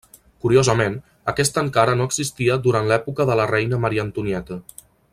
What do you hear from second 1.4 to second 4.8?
encara no existia durant l'època de la reina Maria Antonieta.